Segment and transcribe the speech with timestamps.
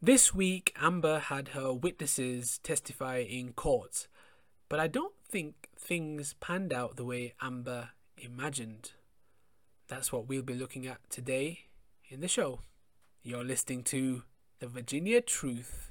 [0.00, 4.06] This week, Amber had her witnesses testify in court,
[4.68, 8.92] but I don't think things panned out the way Amber imagined.
[9.88, 11.62] That's what we'll be looking at today
[12.08, 12.60] in the show.
[13.24, 14.22] You're listening to
[14.60, 15.90] The Virginia Truth.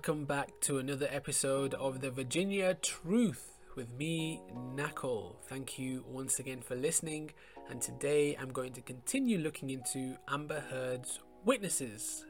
[0.00, 4.40] Welcome back to another episode of The Virginia Truth with me,
[4.74, 5.34] Nakul.
[5.42, 7.32] Thank you once again for listening,
[7.68, 12.24] and today I'm going to continue looking into Amber Heard's witnesses.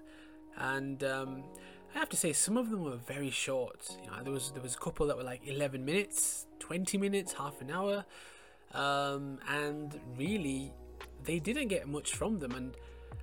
[0.57, 1.45] And um,
[1.95, 3.97] I have to say, some of them were very short.
[4.03, 7.35] You know, there was there was a couple that were like 11 minutes, 20 minutes,
[7.35, 8.05] half an hour,
[8.75, 10.73] um, and really,
[11.23, 12.51] they didn't get much from them.
[12.51, 12.75] And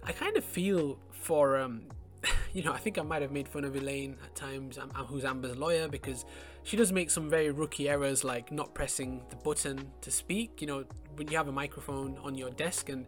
[0.05, 1.81] I kind of feel for um,
[2.53, 5.05] you know, I think I might have made fun of Elaine at times, I'm, I'm,
[5.05, 6.25] who's Amber's lawyer, because
[6.63, 10.61] she does make some very rookie errors like not pressing the button to speak.
[10.61, 13.05] You know, when you have a microphone on your desk and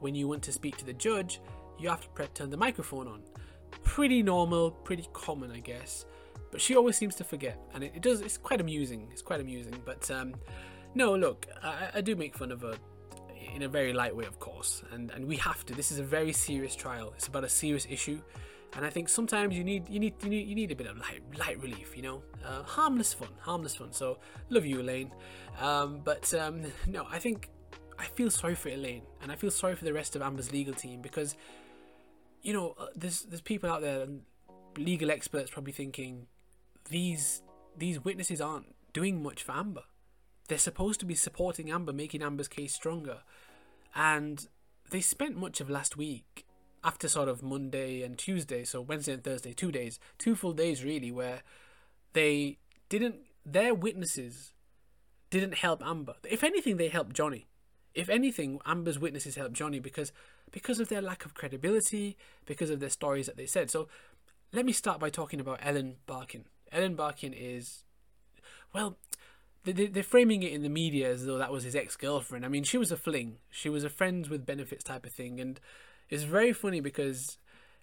[0.00, 1.40] when you want to speak to the judge,
[1.78, 3.22] you have to turn the microphone on.
[3.82, 6.06] Pretty normal, pretty common, I guess.
[6.50, 8.20] But she always seems to forget, and it, it does.
[8.20, 9.08] It's quite amusing.
[9.10, 9.74] It's quite amusing.
[9.86, 10.34] But um,
[10.94, 12.74] no, look, I, I do make fun of her
[13.54, 15.74] in a very light way, of course, and and we have to.
[15.74, 17.14] This is a very serious trial.
[17.16, 18.20] It's about a serious issue
[18.74, 20.96] and I think sometimes you need you need you need you need a bit of
[20.98, 23.92] light light relief, you know, uh, harmless fun, harmless fun.
[23.92, 25.12] So love you, Elaine,
[25.60, 27.50] um, but um, no, I think
[27.98, 30.74] I feel sorry for Elaine, and I feel sorry for the rest of Amber's legal
[30.74, 31.36] team because
[32.40, 34.22] you know uh, there's there's people out there, and
[34.78, 36.26] legal experts probably thinking
[36.88, 37.42] these
[37.76, 39.84] these witnesses aren't doing much for Amber.
[40.48, 43.18] They're supposed to be supporting Amber, making Amber's case stronger,
[43.94, 44.46] and
[44.90, 46.46] they spent much of last week
[46.84, 50.82] after sort of Monday and Tuesday, so Wednesday and Thursday, two days, two full days
[50.82, 51.42] really, where
[52.12, 52.58] they
[52.88, 53.16] didn't,
[53.46, 54.52] their witnesses
[55.30, 56.14] didn't help Amber.
[56.28, 57.46] If anything, they helped Johnny.
[57.94, 60.12] If anything, Amber's witnesses helped Johnny because
[60.50, 63.70] because of their lack of credibility, because of their stories that they said.
[63.70, 63.88] So
[64.52, 66.44] let me start by talking about Ellen Barkin.
[66.70, 67.84] Ellen Barkin is,
[68.74, 68.98] well,
[69.64, 72.44] they're framing it in the media as though that was his ex-girlfriend.
[72.44, 73.38] I mean, she was a fling.
[73.50, 75.60] She was a friends with benefits type of thing, and
[76.12, 77.38] it's very funny because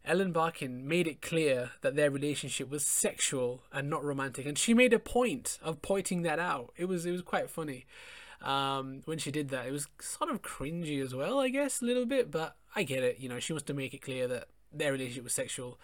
[0.06, 4.76] Ellen Barkin made it clear that their relationship was sexual and not romantic, and she
[4.76, 6.72] made a point of pointing that out.
[6.78, 7.88] It was it was quite funny
[8.44, 9.66] um, when she did that.
[9.66, 13.04] It was sort of cringy as well, I guess, a little bit, but I get
[13.04, 13.20] it.
[13.20, 15.80] You know, she wants to make it clear that their relationship was sexual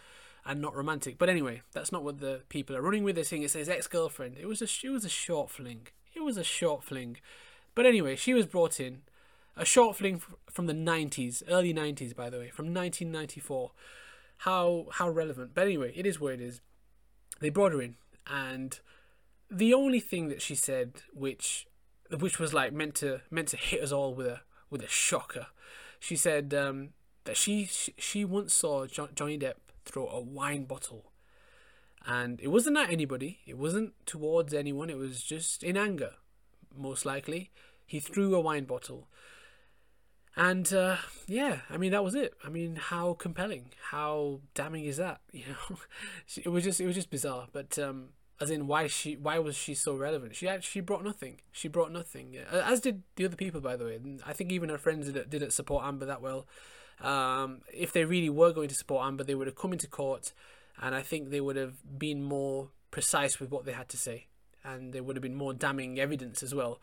[0.45, 1.17] and not romantic.
[1.17, 3.15] But anyway, that's not what the people are running with.
[3.15, 4.37] They're saying it's his ex girlfriend.
[4.39, 5.87] It was a it was a short fling.
[6.13, 7.17] It was a short fling.
[7.73, 9.01] But anyway, she was brought in
[9.57, 13.71] a short film from the 90s, early 90s, by the way, from 1994.
[14.39, 15.51] How how relevant?
[15.53, 16.61] But anyway, it is where it is.
[17.39, 17.95] They brought her in,
[18.27, 18.77] and
[19.49, 21.67] the only thing that she said, which
[22.19, 25.47] which was like meant to meant to hit us all with a with a shocker,
[25.99, 26.89] she said um,
[27.23, 29.55] that she, she she once saw Johnny Depp
[29.85, 31.11] throw a wine bottle,
[32.05, 33.39] and it wasn't at anybody.
[33.45, 34.89] It wasn't towards anyone.
[34.89, 36.11] It was just in anger,
[36.75, 37.51] most likely.
[37.85, 39.07] He threw a wine bottle
[40.35, 40.97] and uh,
[41.27, 42.33] yeah, I mean that was it.
[42.43, 45.21] I mean, how compelling, how damning is that?
[45.31, 45.77] You know,
[46.43, 47.47] it was just it was just bizarre.
[47.51, 48.09] But um,
[48.39, 50.35] as in, why she why was she so relevant?
[50.35, 51.41] She actually brought nothing.
[51.51, 52.37] She brought nothing.
[52.51, 53.99] As did the other people, by the way.
[54.25, 56.47] I think even her friends didn't, didn't support Amber that well.
[57.01, 60.33] Um, if they really were going to support Amber, they would have come into court,
[60.81, 64.27] and I think they would have been more precise with what they had to say,
[64.63, 66.79] and there would have been more damning evidence as well.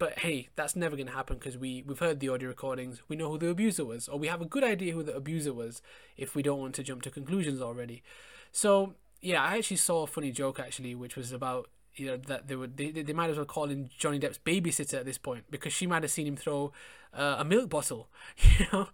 [0.00, 3.02] But hey, that's never going to happen because we, we've heard the audio recordings.
[3.06, 5.52] We know who the abuser was, or we have a good idea who the abuser
[5.52, 5.82] was
[6.16, 8.02] if we don't want to jump to conclusions already.
[8.50, 11.68] So, yeah, I actually saw a funny joke actually, which was about
[12.00, 14.94] you know that they would they, they might as well call in Johnny Depp's babysitter
[14.94, 16.72] at this point because she might have seen him throw
[17.12, 18.08] uh, a milk bottle,
[18.58, 18.88] you know,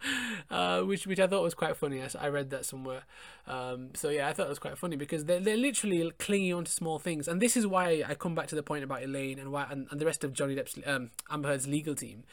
[0.50, 2.03] uh, which which I thought was quite funny.
[2.03, 3.03] I, I read that somewhere.
[3.47, 6.65] Um, so yeah, I thought it was quite funny because they're they're literally clinging on
[6.65, 9.38] to small things, and this is why I come back to the point about Elaine
[9.38, 12.25] and why and, and the rest of Johnny Depp's um, Amber Heard's legal team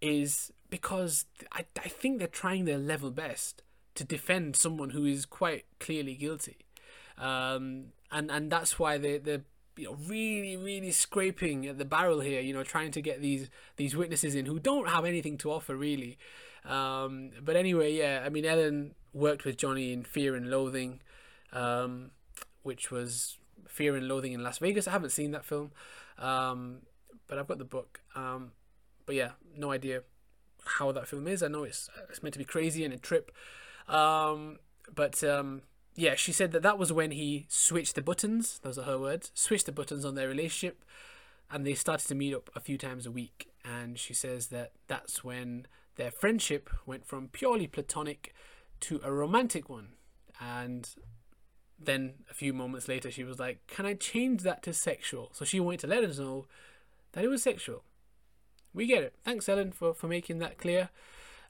[0.00, 3.62] is because I I think they're trying their level best
[3.96, 6.56] to defend someone who is quite clearly guilty.
[7.18, 9.42] Um, and and that's why they they're
[9.76, 13.50] you know really really scraping at the barrel here you know trying to get these
[13.76, 16.18] these witnesses in who don't have anything to offer really.
[16.64, 21.00] Um, but anyway yeah i mean ellen worked with johnny in fear and loathing
[21.52, 22.10] um,
[22.64, 23.38] which was
[23.68, 24.88] fear and loathing in las vegas.
[24.88, 25.70] I haven't seen that film
[26.18, 26.78] um,
[27.28, 28.00] but i've got the book.
[28.16, 28.52] Um,
[29.04, 30.02] but yeah no idea
[30.66, 31.42] how that film is.
[31.42, 33.30] I know it's it's meant to be crazy and a trip.
[33.88, 34.58] Um,
[34.94, 35.62] but um,
[35.96, 38.60] yeah, she said that that was when he switched the buttons.
[38.62, 39.32] Those are her words.
[39.34, 40.84] Switched the buttons on their relationship,
[41.50, 43.48] and they started to meet up a few times a week.
[43.64, 45.66] And she says that that's when
[45.96, 48.34] their friendship went from purely platonic
[48.80, 49.88] to a romantic one.
[50.38, 50.86] And
[51.78, 55.46] then a few moments later, she was like, "Can I change that to sexual?" So
[55.46, 56.46] she wanted to let us know
[57.12, 57.84] that it was sexual.
[58.74, 59.14] We get it.
[59.24, 60.90] Thanks, Ellen, for for making that clear.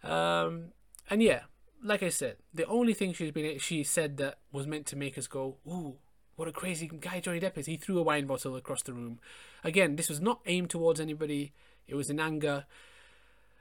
[0.04, 0.72] Um,
[1.10, 1.42] and yeah,
[1.86, 5.16] like I said, the only thing she's been she said that was meant to make
[5.16, 5.96] us go, "Ooh,
[6.34, 9.20] what a crazy guy Johnny Depp is!" He threw a wine bottle across the room.
[9.64, 11.52] Again, this was not aimed towards anybody.
[11.86, 12.66] It was in anger.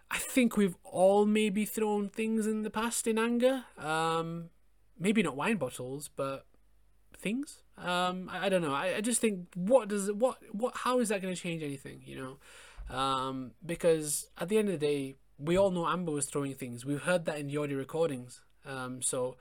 [0.10, 3.66] I think we've all maybe thrown things in the past in anger.
[3.78, 4.50] Um,
[5.00, 6.46] maybe not wine bottles, but
[7.18, 7.60] things.
[7.78, 8.74] Um, I, I don't know.
[8.74, 12.02] I, I just think what does what what how is that going to change anything?
[12.06, 12.38] You
[12.90, 16.54] know, um, because at the end of the day, we all know Amber was throwing
[16.54, 16.86] things.
[16.86, 18.42] We've heard that in the audio recordings.
[18.66, 19.38] Um, so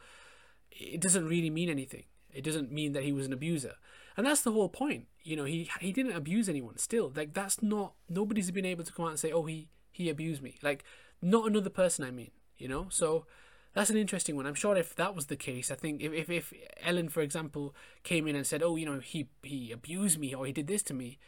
[0.70, 2.04] it doesn't really mean anything.
[2.32, 3.74] It doesn't mean that he was an abuser.
[4.16, 5.06] And that's the whole point.
[5.22, 7.12] You know, he he didn't abuse anyone still.
[7.14, 10.42] Like that's not nobody's been able to come out and say, "Oh, he he abused
[10.42, 10.84] me." Like
[11.22, 12.86] not another person I mean, you know?
[12.90, 13.26] So
[13.72, 14.46] that's an interesting one.
[14.46, 16.52] I'm sure if that was the case, I think if, if, if
[16.82, 17.74] Ellen, for example,
[18.04, 20.82] came in and said, "Oh, you know, he he abused me or he did this
[20.84, 21.18] to me,"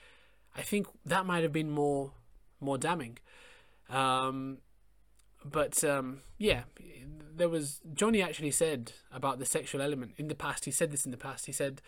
[0.55, 2.12] I think that might have been more
[2.61, 3.19] more damning.
[3.91, 4.59] Um,
[5.44, 6.62] but um, yeah,
[7.35, 10.65] there was Johnny actually said about the sexual element in the past.
[10.65, 11.47] He said this in the past.
[11.47, 11.83] He said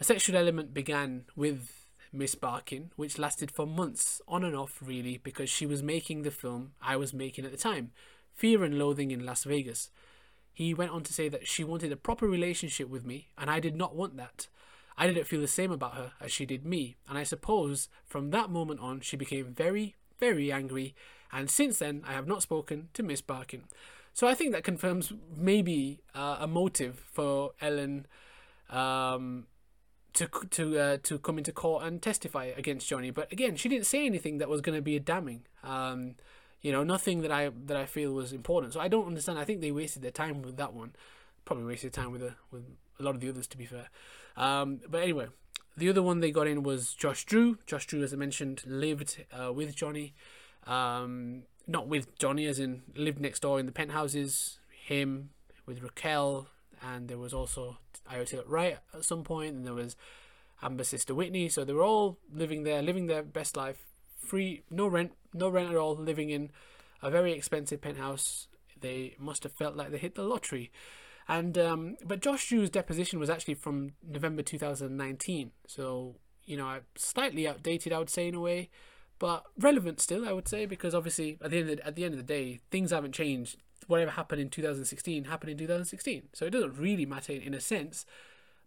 [0.00, 5.16] a sexual element began with Miss Barkin, which lasted for months, on and off, really,
[5.16, 7.92] because she was making the film I was making at the time,
[8.34, 9.90] Fear and Loathing in Las Vegas.
[10.52, 13.60] He went on to say that she wanted a proper relationship with me, and I
[13.60, 14.48] did not want that.
[14.98, 18.30] I didn't feel the same about her as she did me, and I suppose from
[18.30, 20.94] that moment on she became very, very angry
[21.32, 23.64] and since then I have not spoken to Miss Barkin.
[24.14, 28.06] So I think that confirms maybe uh, a motive for Ellen
[28.70, 29.46] um,
[30.12, 33.10] to to uh, to come into court and testify against Johnny.
[33.10, 35.42] But again, she didn't say anything that was going to be damning.
[35.64, 36.16] Um,
[36.60, 38.74] you know, nothing that I that I feel was important.
[38.74, 39.38] So I don't understand.
[39.38, 40.92] I think they wasted their time with that one.
[41.44, 42.64] Probably wasted time with a, with
[43.00, 43.88] a lot of the others, to be fair.
[44.36, 45.26] Um, but anyway,
[45.76, 47.58] the other one they got in was Josh Drew.
[47.66, 50.14] Josh Drew, as I mentioned, lived uh, with Johnny.
[50.66, 54.58] Um, not with Johnny, as in lived next door in the penthouses.
[54.84, 55.30] Him
[55.64, 56.48] with Raquel,
[56.82, 57.78] and there was also
[58.10, 59.96] Ayotte Wright at some point, and there was
[60.62, 61.48] Amber's sister Whitney.
[61.48, 63.86] So they were all living there, living their best life,
[64.18, 66.50] free, no rent, no rent at all, living in
[67.00, 68.48] a very expensive penthouse.
[68.80, 70.72] They must have felt like they hit the lottery.
[71.28, 77.46] And um, but Josh Drew's deposition was actually from November 2019, so you know slightly
[77.46, 78.70] outdated, I would say in a way
[79.22, 82.04] but relevant still, I would say, because obviously at the end of the, at the
[82.04, 83.56] end of the day, things haven't changed.
[83.86, 88.04] Whatever happened in 2016 happened in 2016, so it doesn't really matter in a sense.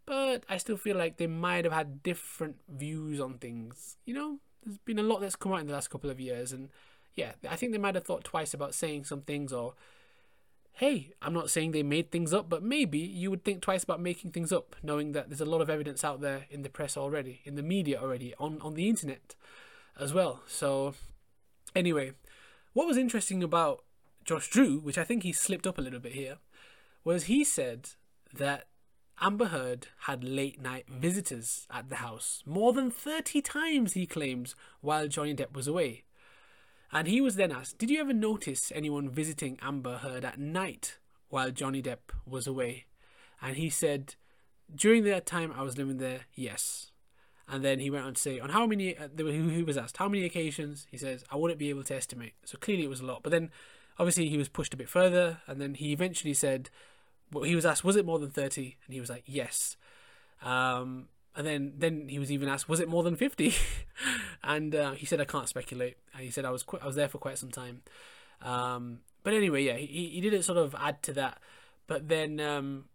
[0.05, 3.97] But I still feel like they might have had different views on things.
[4.05, 6.53] You know, there's been a lot that's come out in the last couple of years,
[6.53, 6.69] and
[7.17, 9.73] yeah, I think they might have thought twice about saying some things or
[10.75, 14.01] hey, I'm not saying they made things up, but maybe you would think twice about
[14.01, 16.97] making things up, knowing that there's a lot of evidence out there in the press
[16.97, 19.35] already, in the media already, on, on the internet
[19.97, 20.41] as well.
[20.47, 20.93] So,
[21.73, 22.11] anyway,
[22.73, 23.85] what was interesting about
[24.25, 26.37] Josh Drew, which I think he slipped up a little bit here,
[27.05, 27.91] was he said
[28.33, 28.67] that
[29.21, 32.43] Amber Heard had late night visitors at the house.
[32.45, 36.03] More than 30 times, he claims, while Johnny Depp was away.
[36.91, 40.97] And he was then asked, Did you ever notice anyone visiting Amber Heard at night
[41.29, 42.85] while Johnny Depp was away?
[43.41, 44.15] And he said,
[44.73, 46.91] During that time I was living there, yes.
[47.47, 50.09] And then he went on to say, on how many, uh, he was asked, how
[50.09, 50.87] many occasions?
[50.89, 52.33] He says, I wouldn't be able to estimate.
[52.43, 53.21] So clearly it was a lot.
[53.21, 53.51] But then
[53.99, 55.41] obviously he was pushed a bit further.
[55.45, 56.69] And then he eventually said,
[57.31, 58.77] well, he was asked, was it more than 30?
[58.85, 59.77] And he was like, yes.
[60.41, 63.53] Um, and then, then he was even asked, was it more than 50?
[64.45, 65.97] and uh, he said, I can't speculate.
[66.13, 67.81] And he said, I was, qu- I was there for quite some time.
[68.41, 71.39] Um, but anyway, yeah, he, he didn't sort of add to that.
[71.87, 72.85] But then, um,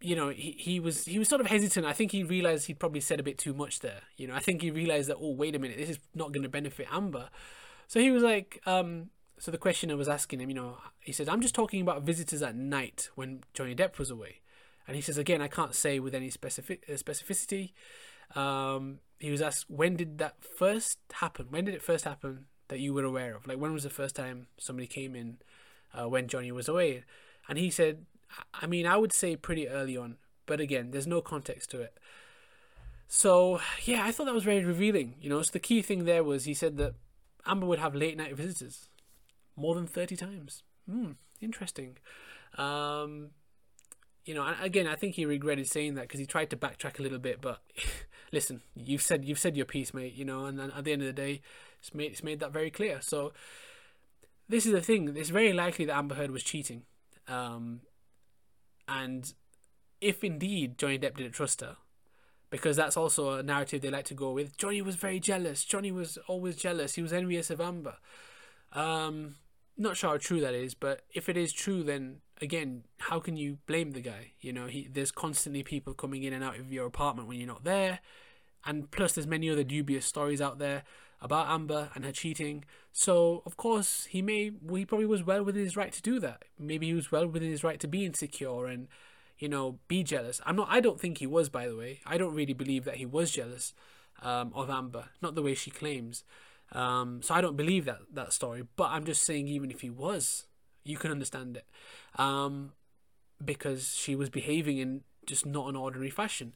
[0.00, 1.86] you know, he, he was he was sort of hesitant.
[1.86, 4.02] I think he realized he'd probably said a bit too much there.
[4.16, 6.42] You know, I think he realized that oh wait a minute, this is not going
[6.42, 7.28] to benefit Amber.
[7.86, 11.28] So he was like, um, so the questioner was asking him, you know, he says,
[11.28, 14.40] I'm just talking about visitors at night when Johnny Depp was away,
[14.86, 17.72] and he says again, I can't say with any specific uh, specificity.
[18.34, 21.46] Um, he was asked, when did that first happen?
[21.50, 23.46] When did it first happen that you were aware of?
[23.46, 25.38] Like when was the first time somebody came in
[25.92, 27.04] uh, when Johnny was away?
[27.48, 28.06] And he said
[28.54, 31.96] I mean, I would say pretty early on, but again, there's no context to it.
[33.08, 35.14] So, yeah, I thought that was very revealing.
[35.20, 36.94] You know, so the key thing there was he said that
[37.46, 38.88] Amber would have late night visitors
[39.56, 40.62] more than 30 times.
[40.88, 41.98] Hmm, interesting.
[42.56, 43.30] Um,
[44.24, 47.02] you know, again, I think he regretted saying that because he tried to backtrack a
[47.02, 47.40] little bit.
[47.40, 47.62] But
[48.32, 50.14] listen, you've said you've said your piece, mate.
[50.14, 51.40] You know, and then at the end of the day,
[51.80, 53.00] it's made it's made that very clear.
[53.00, 53.32] So
[54.48, 55.16] this is the thing.
[55.16, 56.82] It's very likely that Amber Heard was cheating,
[57.28, 57.80] um,
[58.88, 59.32] and
[60.00, 61.76] if indeed Johnny Depp didn't trust her,
[62.50, 64.56] because that's also a narrative they like to go with.
[64.56, 65.64] Johnny was very jealous.
[65.64, 66.94] Johnny was always jealous.
[66.94, 67.96] He was envious of Amber.
[68.72, 69.36] Um,
[69.80, 73.36] not sure how true that is, but if it is true, then again, how can
[73.36, 74.32] you blame the guy?
[74.40, 77.46] You know, he there's constantly people coming in and out of your apartment when you're
[77.46, 78.00] not there,
[78.64, 80.82] and plus there's many other dubious stories out there
[81.20, 82.64] about Amber and her cheating.
[82.92, 86.44] So of course he may he probably was well within his right to do that.
[86.58, 88.88] Maybe he was well within his right to be insecure and
[89.38, 90.40] you know be jealous.
[90.46, 90.68] I'm not.
[90.70, 91.48] I don't think he was.
[91.48, 93.74] By the way, I don't really believe that he was jealous
[94.22, 95.06] um, of Amber.
[95.22, 96.24] Not the way she claims.
[96.72, 98.66] Um, so I don't believe that that story.
[98.76, 100.46] But I'm just saying, even if he was,
[100.84, 101.66] you can understand it,
[102.20, 102.72] um,
[103.44, 106.52] because she was behaving in just not an ordinary fashion,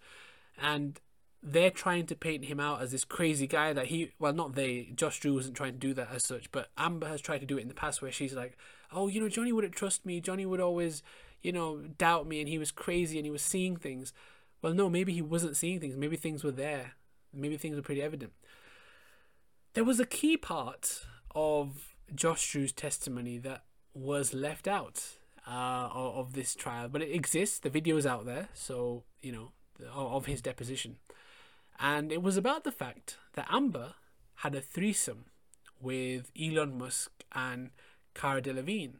[0.60, 1.00] and
[1.44, 4.88] they're trying to paint him out as this crazy guy that he well not they
[4.94, 7.58] Josh Drew wasn't trying to do that as such but Amber has tried to do
[7.58, 8.56] it in the past where she's like
[8.90, 10.22] oh you know Johnny wouldn't trust me.
[10.22, 11.02] Johnny would always
[11.42, 14.14] you know doubt me and he was crazy and he was seeing things.
[14.62, 15.96] Well no maybe he wasn't seeing things.
[15.96, 16.92] Maybe things were there.
[17.34, 18.32] Maybe things were pretty evident
[19.74, 25.04] there was a key part of Josh Drew's testimony that was left out
[25.46, 29.52] uh, of this trial but it exists the video is out there so you know
[29.92, 30.96] of his deposition
[31.78, 33.94] and it was about the fact that Amber
[34.36, 35.26] had a threesome
[35.80, 37.70] with Elon Musk and
[38.14, 38.96] Cara Delevingne.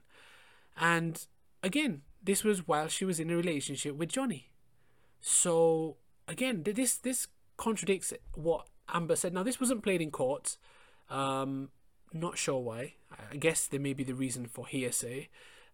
[0.77, 1.25] And
[1.63, 4.51] again, this was while she was in a relationship with Johnny.
[5.21, 5.97] So
[6.29, 9.33] again, this this contradicts what Amber said.
[9.33, 10.57] Now this wasn't played in court.
[11.11, 11.71] Um,
[12.13, 12.95] not sure why.
[13.33, 15.29] I guess there may be the reason for hearsay.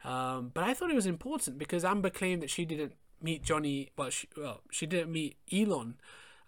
[0.05, 3.91] Um, but I thought it was important because Amber claimed that she didn't meet Johnny.
[3.97, 5.97] Well, she, well, she didn't meet Elon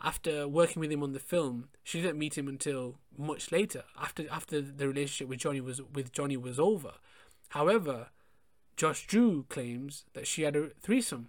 [0.03, 4.25] after working with him on the film, she didn't meet him until much later, after
[4.31, 6.95] after the relationship with Johnny was with Johnny was over.
[7.51, 8.09] However,
[8.77, 11.29] Josh Drew claims that she had a threesome.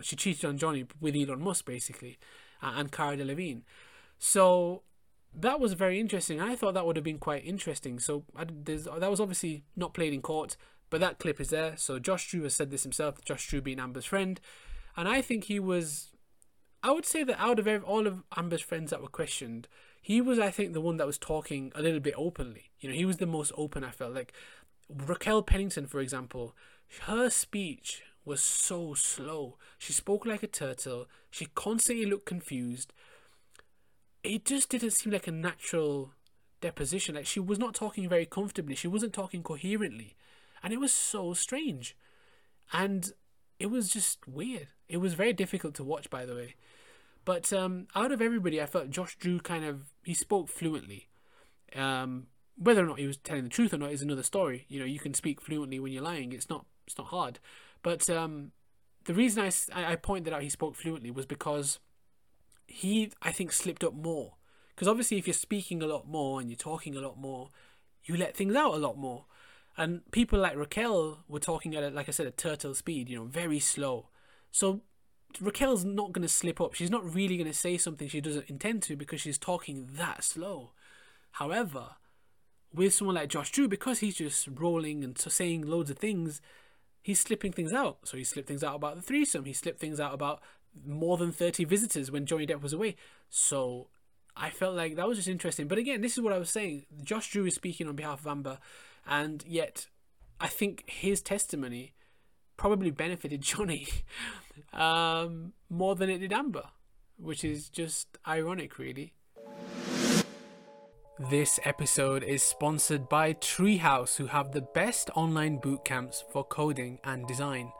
[0.00, 2.18] She cheated on Johnny with Elon Musk, basically,
[2.62, 3.62] and Cara Delevingne.
[4.18, 4.82] So
[5.34, 6.40] that was very interesting.
[6.40, 7.98] I thought that would have been quite interesting.
[7.98, 10.56] So I, that was obviously not played in court,
[10.90, 11.76] but that clip is there.
[11.76, 13.22] So Josh Drew has said this himself.
[13.24, 14.40] Josh Drew being Amber's friend,
[14.96, 16.10] and I think he was
[16.86, 19.66] I would say that out of all of Amber's friends that were questioned,
[20.00, 22.70] he was, I think, the one that was talking a little bit openly.
[22.78, 23.82] You know, he was the most open.
[23.82, 24.32] I felt like
[24.88, 26.54] Raquel Pennington, for example,
[27.02, 29.56] her speech was so slow.
[29.78, 31.06] She spoke like a turtle.
[31.30, 32.92] She constantly looked confused.
[34.22, 36.12] It just didn't seem like a natural
[36.60, 37.14] deposition.
[37.14, 38.74] Like she was not talking very comfortably.
[38.74, 40.16] She wasn't talking coherently,
[40.62, 41.96] and it was so strange.
[42.72, 43.12] And
[43.60, 44.68] it was just weird.
[44.88, 46.56] It was very difficult to watch, by the way.
[47.24, 51.08] But um, out of everybody, I felt Josh Drew kind of he spoke fluently.
[51.74, 54.64] Um, whether or not he was telling the truth or not is another story.
[54.68, 56.32] You know, you can speak fluently when you're lying.
[56.32, 57.38] It's not it's not hard.
[57.86, 58.50] But um,
[59.04, 61.78] the reason I, I pointed out he spoke fluently was because
[62.66, 64.34] he I think slipped up more.
[64.74, 67.50] Because obviously, if you're speaking a lot more and you're talking a lot more,
[68.02, 69.26] you let things out a lot more.
[69.76, 73.18] And people like Raquel were talking at, a, like I said, a turtle speed, you
[73.18, 74.08] know, very slow.
[74.50, 74.80] So
[75.40, 76.74] Raquel's not going to slip up.
[76.74, 80.24] She's not really going to say something she doesn't intend to because she's talking that
[80.24, 80.72] slow.
[81.30, 81.90] However,
[82.74, 86.40] with someone like Josh Drew, because he's just rolling and saying loads of things,
[87.06, 87.98] he's slipping things out.
[88.02, 89.44] So he slipped things out about the threesome.
[89.44, 90.40] He slipped things out about
[90.84, 92.96] more than 30 visitors when Johnny Depp was away.
[93.30, 93.86] So
[94.36, 95.68] I felt like that was just interesting.
[95.68, 96.86] But again, this is what I was saying.
[97.04, 98.58] Josh Drew is speaking on behalf of Amber,
[99.06, 99.86] and yet
[100.40, 101.94] I think his testimony
[102.56, 103.86] probably benefited Johnny
[104.72, 106.70] um, more than it did Amber,
[107.18, 109.14] which is just ironic, really.
[111.18, 116.98] This episode is sponsored by Treehouse, who have the best online boot camps for coding
[117.04, 117.72] and design.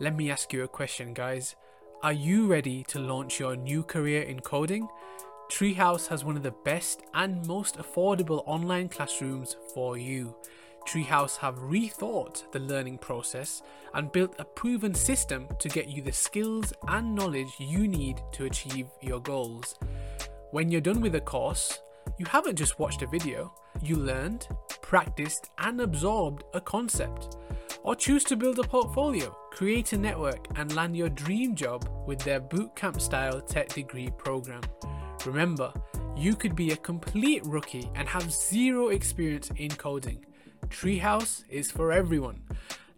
[0.00, 1.54] Let me ask you a question, guys.
[2.02, 4.88] Are you ready to launch your new career in coding?
[5.52, 10.34] Treehouse has one of the best and most affordable online classrooms for you.
[10.84, 13.62] Treehouse have rethought the learning process
[13.94, 18.46] and built a proven system to get you the skills and knowledge you need to
[18.46, 19.76] achieve your goals.
[20.50, 21.78] When you're done with the course,
[22.18, 24.48] you haven't just watched a video, you learned,
[24.82, 27.36] practiced, and absorbed a concept.
[27.82, 32.20] Or choose to build a portfolio, create a network, and land your dream job with
[32.20, 34.62] their bootcamp style tech degree program.
[35.26, 35.72] Remember,
[36.16, 40.24] you could be a complete rookie and have zero experience in coding
[40.68, 42.42] Treehouse is for everyone.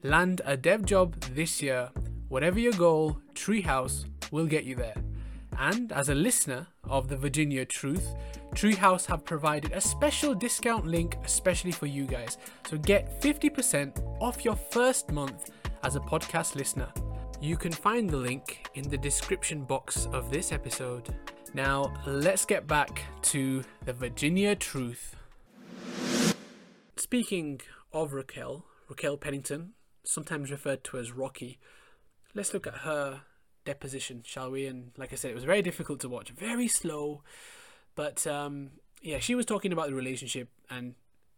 [0.02, 1.90] Land a dev job this year
[2.28, 4.96] whatever your goal, Treehouse will get you there.
[5.58, 8.14] And as a listener of the Virginia Truth,
[8.56, 12.38] Treehouse have provided a special discount link especially for you guys.
[12.66, 15.50] So get 50% off your first month
[15.84, 16.88] as a podcast listener.
[17.38, 21.14] You can find the link in the description box of this episode.
[21.52, 25.16] Now, let's get back to the Virginia Truth.
[26.96, 27.60] Speaking
[27.92, 31.58] of Raquel, Raquel Pennington, sometimes referred to as Rocky,
[32.34, 33.20] let's look at her
[33.66, 34.64] deposition, shall we?
[34.64, 37.22] And like I said, it was very difficult to watch, very slow,
[37.96, 38.70] but um,
[39.02, 40.94] yeah, she was talking about the relationship, and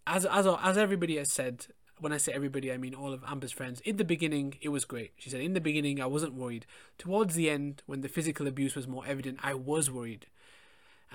[0.06, 1.66] as as as everybody has said,
[2.00, 3.80] when I say everybody, I mean all of Amber's friends.
[3.80, 5.12] In the beginning, it was great.
[5.16, 6.66] She said, in the beginning, I wasn't worried.
[6.98, 10.26] Towards the end, when the physical abuse was more evident, I was worried.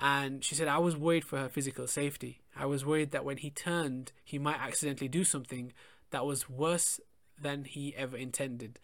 [0.00, 2.40] And she said, I was worried for her physical safety.
[2.56, 5.72] I was worried that when he turned, he might accidentally do something
[6.10, 7.00] that was worse
[7.40, 8.80] than he ever intended.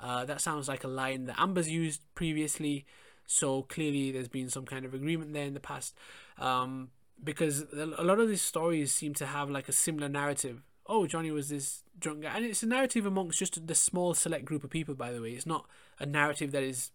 [0.00, 2.84] Uh, that sounds like a line that Amber's used previously,
[3.26, 5.94] so clearly there's been some kind of agreement there in the past.
[6.38, 6.90] Um,
[7.22, 10.62] because a lot of these stories seem to have like a similar narrative.
[10.86, 14.44] Oh, Johnny was this drunk guy, and it's a narrative amongst just the small select
[14.44, 14.94] group of people.
[14.94, 15.66] By the way, it's not
[15.98, 16.90] a narrative that is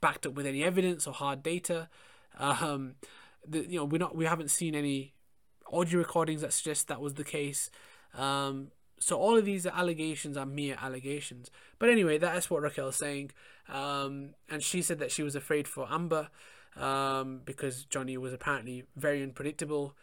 [0.00, 1.88] backed up with any evidence or hard data.
[2.38, 2.94] Um,
[3.46, 5.14] the, you know, we're not we haven't seen any
[5.72, 7.70] audio recordings that suggest that was the case.
[8.14, 11.50] Um, so all of these allegations are mere allegations.
[11.78, 13.32] But anyway, that's what Raquel's saying.
[13.68, 16.28] Um, and she said that she was afraid for Amber
[16.76, 19.94] um, because Johnny was apparently very unpredictable.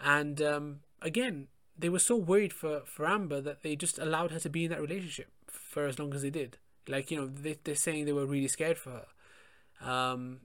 [0.00, 1.48] And um, again,
[1.78, 4.70] they were so worried for, for Amber that they just allowed her to be in
[4.70, 6.58] that relationship for as long as they did.
[6.88, 9.88] Like, you know, they, they're saying they were really scared for her.
[9.88, 10.40] Um,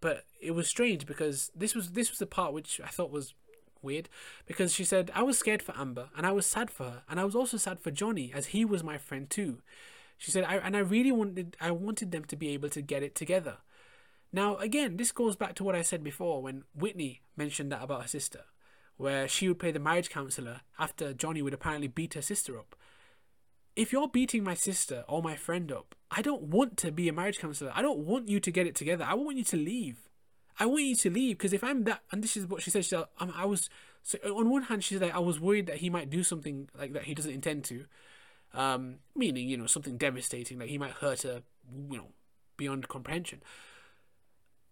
[0.00, 3.34] but it was strange because this was this was the part which I thought was
[3.82, 4.08] weird
[4.46, 7.20] because she said I was scared for Amber and I was sad for her and
[7.20, 9.58] I was also sad for Johnny as he was my friend too.
[10.18, 13.02] She said I and I really wanted I wanted them to be able to get
[13.02, 13.58] it together.
[14.32, 18.02] Now again, this goes back to what I said before when Whitney mentioned that about
[18.02, 18.44] her sister,
[18.96, 22.74] where she would play the marriage counselor after Johnny would apparently beat her sister up.
[23.76, 27.12] If you're beating my sister or my friend up, I don't want to be a
[27.12, 27.72] marriage counselor.
[27.74, 29.04] I don't want you to get it together.
[29.06, 30.08] I want you to leave.
[30.58, 32.84] I want you to leave because if I'm that, and this is what she said,
[32.84, 33.68] she said, I was,
[34.02, 36.92] so on one hand, she's like, I was worried that he might do something like
[36.94, 37.84] that he doesn't intend to,
[38.54, 41.42] um, meaning, you know, something devastating, like he might hurt her,
[41.90, 42.08] you know,
[42.56, 43.42] beyond comprehension.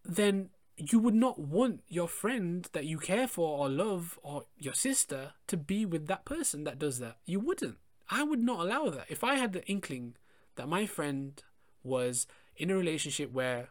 [0.05, 4.75] Then you would not want your friend that you care for or love or your
[4.75, 7.17] sister to be with that person that does that.
[7.27, 7.77] You wouldn't.
[8.11, 9.07] I would not allow that.
[9.09, 10.17] If I had the inkling
[10.57, 11.43] that my friend
[11.83, 13.69] was in a relationship where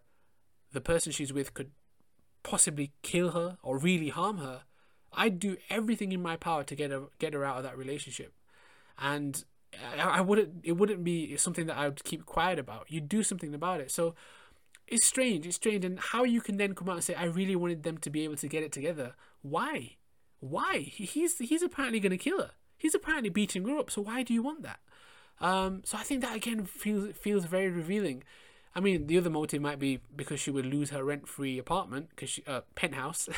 [0.71, 1.71] the person she's with could
[2.43, 4.63] possibly kill her or really harm her,
[5.13, 8.33] I'd do everything in my power to get her get her out of that relationship.
[8.97, 9.43] And
[9.97, 12.87] I, I wouldn't it wouldn't be something that I would keep quiet about.
[12.89, 13.91] You'd do something about it.
[13.91, 14.15] So
[14.87, 15.47] it's strange.
[15.47, 17.97] It's strange, and how you can then come out and say, "I really wanted them
[17.99, 19.97] to be able to get it together." Why?
[20.39, 20.79] Why?
[20.79, 22.51] He's he's apparently going to kill her.
[22.77, 23.89] He's apparently beating her up.
[23.89, 24.79] So why do you want that?
[25.39, 28.23] Um, so I think that again feels feels very revealing.
[28.75, 32.29] I mean, the other motive might be because she would lose her rent-free apartment, because
[32.31, 33.29] she uh, penthouse.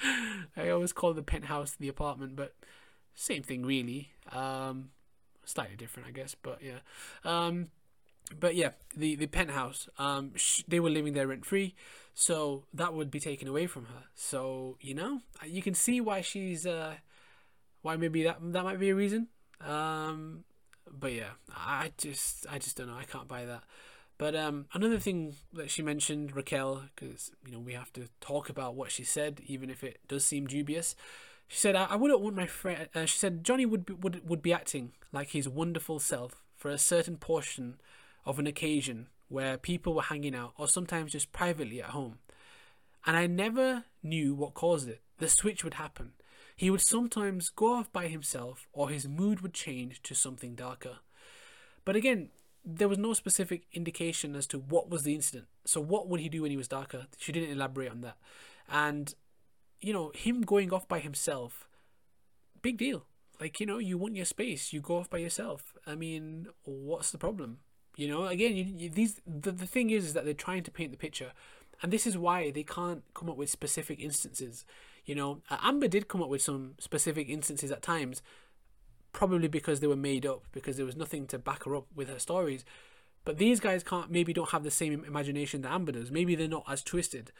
[0.56, 2.54] I always call the penthouse the apartment, but
[3.14, 4.12] same thing really.
[4.32, 4.90] Um,
[5.44, 6.78] slightly different, I guess, but yeah.
[7.24, 7.68] Um,
[8.38, 9.88] but yeah, the the penthouse.
[9.98, 11.74] Um, sh- they were living there rent-free,
[12.14, 14.04] so that would be taken away from her.
[14.14, 16.94] So you know, you can see why she's uh,
[17.82, 19.28] why maybe that that might be a reason.
[19.60, 20.44] Um,
[20.90, 22.96] but yeah, I just I just don't know.
[22.96, 23.64] I can't buy that.
[24.18, 28.48] But um, another thing that she mentioned, Raquel, because you know we have to talk
[28.48, 30.96] about what she said, even if it does seem dubious.
[31.46, 34.28] She said, "I, I wouldn't want my friend." Uh, she said Johnny would be, would
[34.28, 37.80] would be acting like his wonderful self for a certain portion
[38.26, 42.18] of an occasion where people were hanging out, or sometimes just privately at home.
[43.06, 45.00] And I never knew what caused it.
[45.18, 46.12] The switch would happen.
[46.56, 50.98] He would sometimes go off by himself, or his mood would change to something darker.
[51.84, 52.30] But again,
[52.70, 55.46] there was no specific indication as to what was the incident.
[55.64, 57.06] So what would he do when he was darker?
[57.18, 58.16] She didn't elaborate on that.
[58.70, 59.14] And
[59.80, 61.68] you know, him going off by himself,
[62.62, 63.06] big deal.
[63.40, 65.72] Like, you know, you want your space, you go off by yourself.
[65.86, 67.58] I mean, what's the problem?
[67.96, 70.70] You know, again, you, you, these the, the thing is, is that they're trying to
[70.70, 71.32] paint the picture.
[71.80, 74.64] And this is why they can't come up with specific instances.
[75.04, 78.20] You know, Amber did come up with some specific instances at times,
[79.18, 82.08] probably because they were made up because there was nothing to back her up with
[82.08, 82.64] her stories.
[83.24, 86.12] But these guys can't maybe don't have the same imagination that Amber does.
[86.12, 87.32] Maybe they're not as twisted,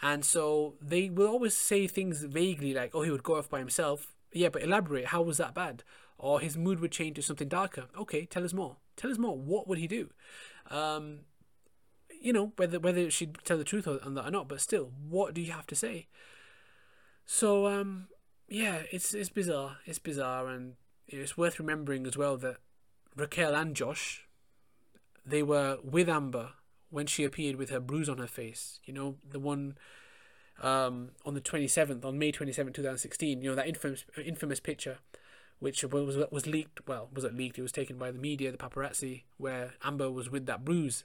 [0.00, 3.58] and so they will always say things vaguely like, "Oh, he would go off by
[3.58, 5.06] himself." Yeah, but elaborate.
[5.06, 5.82] How was that bad?
[6.18, 7.86] Or his mood would change to something darker.
[7.98, 8.76] Okay, tell us more.
[8.96, 9.36] Tell us more.
[9.36, 10.10] What would he do?
[10.70, 11.22] Um,
[12.22, 15.34] you know whether whether she'd tell the truth on that or not, but still, what
[15.34, 16.06] do you have to say?
[17.26, 18.06] So um,
[18.48, 19.78] yeah, it's it's bizarre.
[19.84, 20.76] It's bizarre, and
[21.08, 22.56] it's worth remembering as well that
[23.16, 24.26] Raquel and Josh,
[25.24, 26.50] they were with Amber
[26.90, 28.80] when she appeared with her bruise on her face.
[28.84, 29.76] You know, the one
[30.62, 34.98] um, on the 27th, on May 27, 2016, you know, that infamous, infamous picture,
[35.58, 37.58] which was, was leaked, well, was it leaked?
[37.58, 41.04] It was taken by the media, the paparazzi, where Amber was with that bruise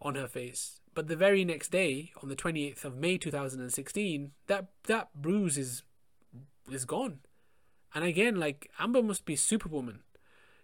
[0.00, 0.80] on her face.
[0.94, 5.82] But the very next day, on the 28th of May 2016, that, that bruise is,
[6.70, 7.18] is gone.
[7.94, 10.00] And again, like, Amber must be superwoman,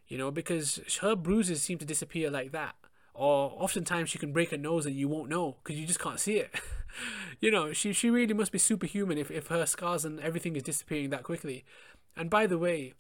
[0.09, 2.75] you know, because her bruises seem to disappear like that
[3.21, 6.19] or oftentimes she can break her nose and you won't know because you just can't
[6.19, 6.51] see it.
[7.40, 10.62] you know, she she really must be superhuman if, if her scars and everything is
[10.62, 11.64] disappearing that quickly.
[12.16, 12.95] And by the way,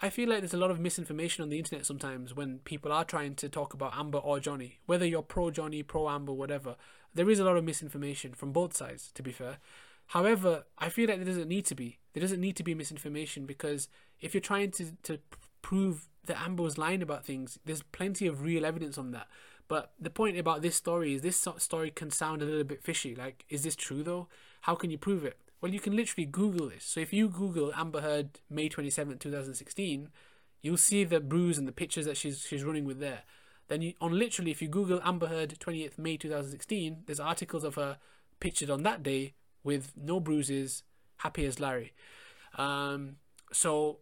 [0.00, 3.04] I feel like there's a lot of misinformation on the internet sometimes when people are
[3.04, 4.80] trying to talk about Amber or Johnny.
[4.84, 6.76] Whether you're pro Johnny, pro Amber, whatever,
[7.14, 9.58] there is a lot of misinformation from both sides, to be fair.
[10.08, 11.98] However, I feel like there doesn't need to be.
[12.12, 13.88] There doesn't need to be misinformation because
[14.20, 15.18] if you're trying to, to
[15.62, 17.58] prove that Amber was lying about things.
[17.64, 19.26] There's plenty of real evidence on that.
[19.66, 23.14] But the point about this story is this story can sound a little bit fishy.
[23.14, 24.28] Like, is this true though?
[24.62, 25.36] How can you prove it?
[25.60, 26.84] Well, you can literally Google this.
[26.84, 30.08] So if you Google Amber Heard May 27, 2016,
[30.62, 33.22] you'll see the bruise and the pictures that she's she's running with there.
[33.66, 37.74] Then you, on literally, if you Google Amber Heard 20th May 2016, there's articles of
[37.74, 37.98] her
[38.40, 39.34] pictured on that day
[39.68, 40.82] with no bruises,
[41.18, 41.92] happy as Larry.
[42.56, 43.16] Um,
[43.52, 43.98] so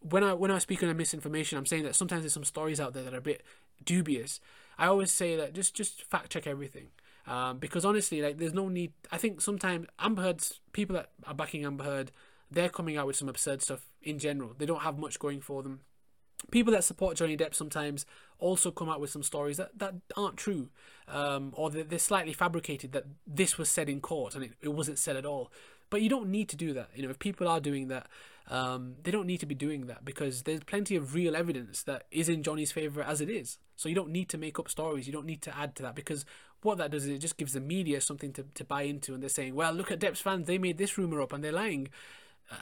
[0.00, 2.92] when I when I speak on misinformation, I'm saying that sometimes there's some stories out
[2.92, 3.44] there that are a bit
[3.84, 4.40] dubious.
[4.76, 6.88] I always say that just just fact check everything.
[7.28, 8.92] Um, because honestly, like there's no need.
[9.12, 12.10] I think sometimes Amber Heard's people that are backing Amber Heard,
[12.50, 14.54] they're coming out with some absurd stuff in general.
[14.58, 15.82] They don't have much going for them.
[16.50, 18.06] People that support Johnny Depp sometimes
[18.38, 20.68] also come out with some stories that, that aren't true,
[21.08, 22.92] um, or they're, they're slightly fabricated.
[22.92, 25.50] That this was said in court and it, it wasn't said at all.
[25.88, 26.90] But you don't need to do that.
[26.94, 28.08] You know, if people are doing that,
[28.48, 32.04] um, they don't need to be doing that because there's plenty of real evidence that
[32.10, 33.58] is in Johnny's favor as it is.
[33.76, 35.06] So you don't need to make up stories.
[35.06, 36.24] You don't need to add to that because
[36.62, 39.22] what that does is it just gives the media something to, to buy into, and
[39.22, 40.46] they're saying, "Well, look at Depp's fans.
[40.46, 41.88] They made this rumor up, and they're lying."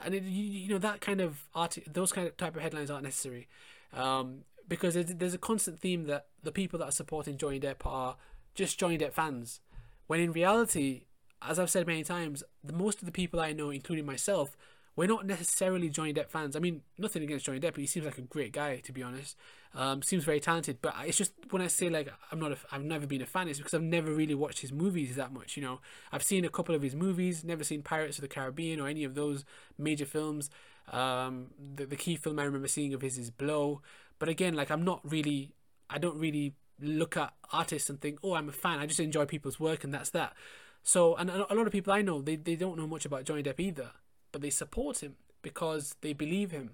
[0.05, 2.91] And it, you, you know that kind of art, those kind of type of headlines
[2.91, 3.49] aren't necessary.
[3.95, 8.17] Um, because there's, a constant theme that the people that are supporting Johnny Depp are
[8.55, 9.61] just Johnny Depp fans,
[10.07, 11.05] when in reality,
[11.43, 14.57] as I've said many times, the most of the people I know, including myself,
[14.97, 16.55] we're not necessarily Johnny Depp fans.
[16.55, 19.37] I mean, nothing against Johnny Depp, he seems like a great guy, to be honest.
[19.75, 22.85] Um, seems very talented, but it's just when I say like I'm not, a, I've
[22.85, 25.57] never been a fan, it's because I've never really watched his movies that much.
[25.57, 25.81] You know,
[26.13, 29.03] I've seen a couple of his movies, never seen Pirates of the Caribbean or any
[29.03, 29.45] of those
[29.77, 30.49] major films.
[30.93, 33.81] Um, the the key film I remember seeing of his is Blow,
[34.19, 35.53] but again, like I'm not really,
[35.89, 38.79] I don't really look at artists and think, oh, I'm a fan.
[38.79, 40.35] I just enjoy people's work, and that's that.
[40.83, 43.43] So, and a lot of people I know, they, they don't know much about Johnny
[43.43, 43.93] Depp either,
[44.33, 46.73] but they support him because they believe him.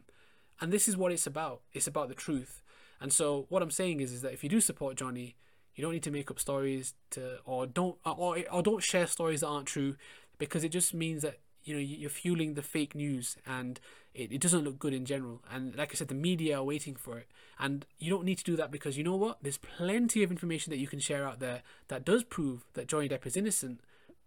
[0.60, 1.62] And this is what it's about.
[1.72, 2.62] It's about the truth.
[3.00, 5.36] And so, what I'm saying is, is that if you do support Johnny,
[5.74, 9.40] you don't need to make up stories to, or don't, or, or don't share stories
[9.40, 9.96] that aren't true,
[10.38, 13.78] because it just means that you know you're fueling the fake news and
[14.14, 16.96] it, it doesn't look good in general and like i said the media are waiting
[16.96, 20.22] for it and you don't need to do that because you know what there's plenty
[20.22, 23.36] of information that you can share out there that does prove that johnny depp is
[23.36, 23.80] innocent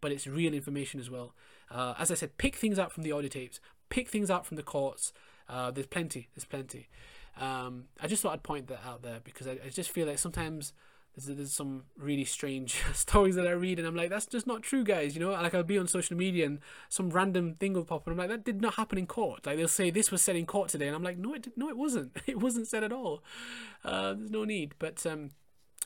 [0.04, 1.34] but it's real information as well.
[1.72, 4.58] Uh, as I said, pick things out from the audio tapes, pick things out from
[4.58, 5.14] the courts.
[5.48, 6.28] Uh, there's plenty.
[6.36, 6.90] There's plenty.
[7.40, 10.20] Um, I just thought I'd point that out there because I, I just feel like
[10.20, 10.74] sometimes
[11.16, 14.64] there's, there's some really strange stories that I read and I'm like, that's just not
[14.64, 15.16] true, guys.
[15.16, 18.14] You know, like I'll be on social media and some random thing will pop and
[18.14, 19.46] I'm like, that did not happen in court.
[19.46, 21.70] Like they'll say this was said in court today, and I'm like, no, it no,
[21.70, 22.18] it wasn't.
[22.28, 23.22] It wasn't said at all.
[23.84, 24.74] Uh, there's no need.
[24.80, 25.32] But um,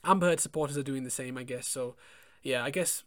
[0.04, 1.68] Amber Heard supporters are doing the same, I guess.
[1.68, 1.96] So
[2.42, 3.04] yeah, I guess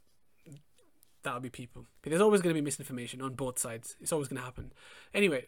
[1.22, 1.86] that'll be people.
[2.02, 3.96] But there's always going to be misinformation on both sides.
[4.00, 4.72] It's always going to happen.
[5.14, 5.46] Anyway,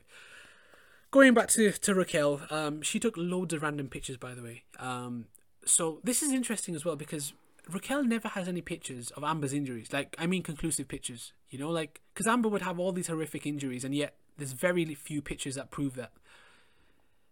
[1.10, 4.62] going back to, to Raquel, um, she took loads of random pictures, by the way.
[4.78, 5.26] Um,
[5.64, 7.32] so this is interesting as well because
[7.70, 9.92] Raquel never has any pictures of Amber's injuries.
[9.92, 11.32] Like, I mean, conclusive pictures.
[11.50, 14.84] You know, like, because Amber would have all these horrific injuries, and yet there's very
[14.94, 16.12] few pictures that prove that.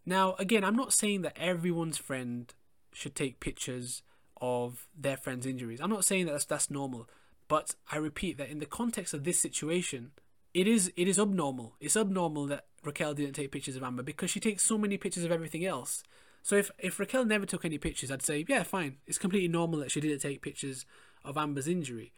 [0.07, 2.53] Now, again, I'm not saying that everyone's friend
[2.93, 4.03] should take pictures
[4.41, 5.81] of their friend's injuries.
[5.81, 7.09] I'm not saying that that's, that's normal.
[7.49, 10.13] But I repeat that in the context of this situation,
[10.55, 11.75] it is it is abnormal.
[11.81, 15.25] It's abnormal that Raquel didn't take pictures of Amber because she takes so many pictures
[15.25, 16.03] of everything else.
[16.43, 18.97] So if if Raquel never took any pictures, I'd say yeah, fine.
[19.07, 20.87] It's completely normal that she didn't take pictures
[21.25, 22.13] of Amber's injury.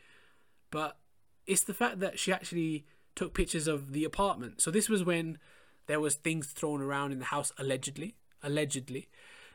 [0.71, 0.97] But
[1.47, 4.61] it's the fact that she actually took pictures of the apartment.
[4.61, 5.39] So this was when
[5.87, 9.09] there was things thrown around in the house allegedly, allegedly.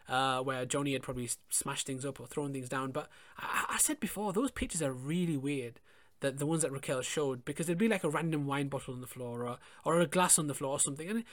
[0.10, 2.92] uh, where Johnny had probably smashed things up or thrown things down.
[2.92, 5.80] But I, I said before, those pictures are really weird.
[6.22, 9.02] That the ones that Raquel showed, because there'd be like a random wine bottle on
[9.02, 11.24] the floor or or a glass on the floor or something, and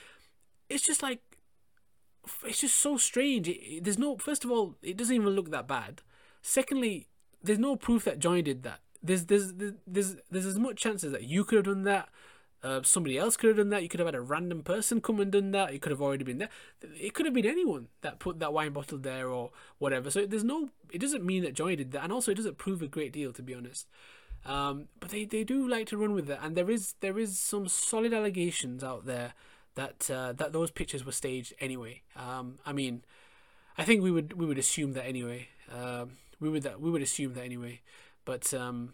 [0.69, 1.21] it's just like
[2.45, 3.47] it's just so strange.
[3.47, 6.01] It, there's no first of all, it doesn't even look that bad.
[6.41, 7.07] Secondly,
[7.43, 8.79] there's no proof that Johnny did that.
[9.01, 9.53] There's there's
[9.85, 12.09] there's there's as much chances that you could have done that.
[12.63, 13.83] Uh, somebody else could have done that.
[13.83, 15.71] You could have had a random person come and done that.
[15.71, 16.49] It could have already been there.
[16.81, 20.09] It could have been anyone that put that wine bottle there or whatever.
[20.09, 20.69] So there's no.
[20.91, 23.31] It doesn't mean that Johnny did that, and also it doesn't prove a great deal,
[23.33, 23.87] to be honest.
[24.45, 27.37] Um, but they, they do like to run with it, and there is there is
[27.37, 29.33] some solid allegations out there
[29.75, 32.01] that uh, that those pictures were staged anyway.
[32.15, 33.03] Um, I mean,
[33.77, 35.49] I think we would we would assume that anyway.
[35.73, 37.81] Um, we would that we would assume that anyway.
[38.25, 38.93] But um,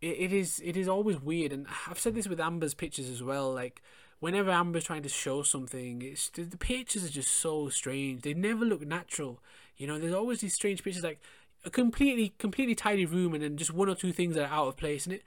[0.00, 3.22] it, it is it is always weird, and I've said this with Amber's pictures as
[3.22, 3.52] well.
[3.52, 3.82] Like
[4.20, 8.22] whenever Amber's trying to show something, it's the, the pictures are just so strange.
[8.22, 9.40] They never look natural.
[9.76, 11.20] You know, there's always these strange pictures like
[11.64, 14.68] a completely completely tidy room and then just one or two things that are out
[14.68, 15.22] of place and it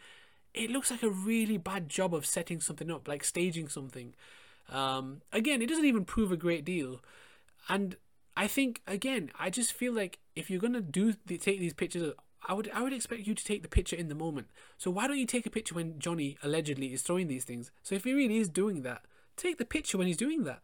[0.53, 4.13] it looks like a really bad job of setting something up like staging something
[4.69, 7.01] um, again, it doesn't even prove a great deal.
[7.69, 7.97] And
[8.35, 12.13] I think again, I just feel like if you're gonna do the, take these pictures,
[12.47, 14.47] I would I would expect you to take the picture in the moment.
[14.77, 17.71] So why don't you take a picture when Johnny allegedly is throwing these things?
[17.83, 19.03] So if he really is doing that,
[19.35, 20.61] take the picture when he's doing that.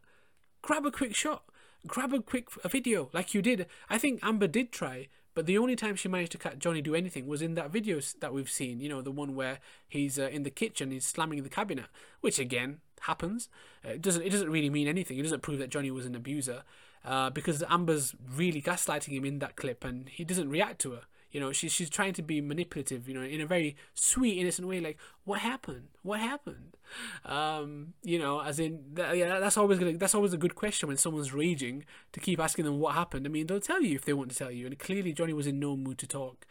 [0.62, 1.44] Grab a quick shot.
[1.86, 3.66] Grab a quick a video like you did.
[3.88, 6.96] I think Amber did try, but the only time she managed to catch Johnny do
[6.96, 8.80] anything was in that video that we've seen.
[8.80, 11.86] You know, the one where he's uh, in the kitchen, he's slamming the cabinet,
[12.20, 13.48] which again happens.
[13.84, 15.18] Uh, it doesn't it doesn't really mean anything.
[15.18, 16.62] It doesn't prove that Johnny was an abuser,
[17.04, 21.02] uh, because Amber's really gaslighting him in that clip, and he doesn't react to her.
[21.30, 23.06] You know, she's she's trying to be manipulative.
[23.08, 24.80] You know, in a very sweet, innocent way.
[24.80, 25.88] Like, what happened?
[26.02, 26.76] What happened?
[27.24, 30.96] Um, you know, as in, yeah, that's always gonna, that's always a good question when
[30.96, 33.26] someone's raging to keep asking them what happened.
[33.26, 35.46] I mean, they'll tell you if they want to tell you, and clearly Johnny was
[35.46, 36.46] in no mood to talk.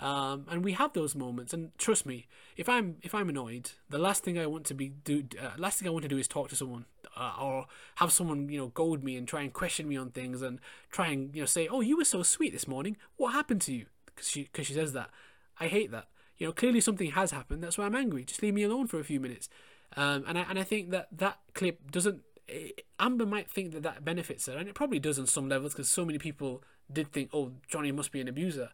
[0.00, 1.52] Um, and we have those moments.
[1.52, 4.90] And trust me, if I'm if I'm annoyed, the last thing I want to be
[4.90, 6.84] do uh, last thing I want to do is talk to someone
[7.16, 10.40] uh, or have someone you know goad me and try and question me on things
[10.40, 12.96] and try and you know say, oh, you were so sweet this morning.
[13.16, 13.86] What happened to you?
[14.06, 15.10] Because she because she says that.
[15.58, 16.06] I hate that.
[16.36, 17.64] You know, clearly something has happened.
[17.64, 18.24] That's why I'm angry.
[18.24, 19.48] Just leave me alone for a few minutes.
[19.96, 22.20] Um, and I and I think that that clip doesn't.
[22.48, 22.68] Eh,
[23.00, 25.90] Amber might think that that benefits her, and it probably does on some levels because
[25.90, 28.70] so many people did think, oh, Johnny must be an abuser.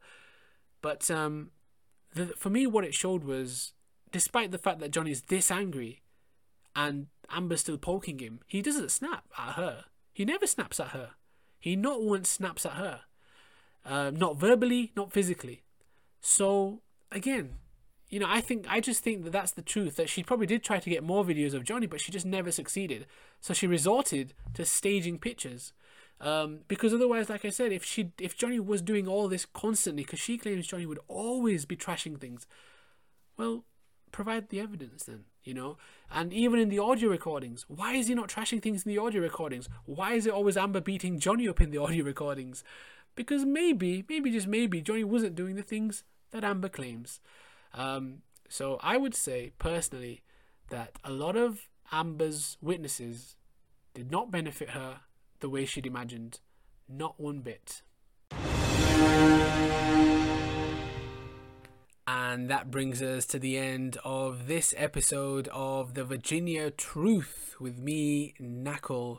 [0.85, 1.49] But um,
[2.13, 3.73] the, for me, what it showed was,
[4.13, 6.03] despite the fact that Johnny's this angry,
[6.77, 9.87] and Amber's still poking him, he doesn't snap at her.
[10.13, 11.13] He never snaps at her.
[11.59, 13.01] He not once snaps at her.
[13.83, 15.63] Uh, not verbally, not physically.
[16.21, 17.55] So again,
[18.11, 19.97] you know, I think I just think that that's the truth.
[19.97, 22.53] That she probably did try to get more videos of Johnny, but she just never
[22.53, 23.07] succeeded.
[23.41, 25.73] So she resorted to staging pictures.
[26.25, 30.05] Um, because otherwise, like I said, if she if Johnny was doing all this constantly,
[30.05, 32.47] because she claims Johnny would always be trashing things,
[33.37, 33.65] well,
[34.11, 35.77] provide the evidence then, you know.
[36.11, 39.21] And even in the audio recordings, why is he not trashing things in the audio
[39.21, 39.69] recordings?
[39.85, 42.65] Why is it always Amber beating Johnny up in the audio recordings?
[43.17, 47.21] Because maybe, maybe just maybe, Johnny wasn't doing the things that Amber claims.
[47.75, 50.23] Um, so I would say personally
[50.71, 53.37] that a lot of Amber's witnesses
[53.93, 55.01] did not benefit her
[55.45, 56.41] the way she'd imagined.
[56.89, 57.83] Not one bit.
[62.07, 67.79] And that brings us to the end of this episode of the Virginia Truth with
[67.79, 69.19] me, Nakul.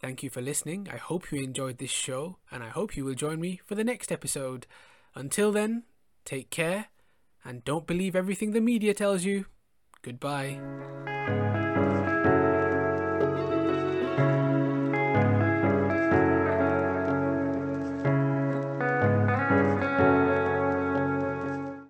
[0.00, 0.88] Thank you for listening.
[0.92, 3.84] I hope you enjoyed this show, and I hope you will join me for the
[3.84, 4.66] next episode.
[5.14, 5.84] Until then,
[6.24, 6.86] take care,
[7.44, 9.46] and don't believe everything the media tells you.
[10.02, 11.59] Goodbye.